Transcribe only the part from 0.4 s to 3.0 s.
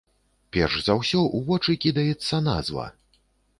Перш за ўсё ў вочы кідаецца назва.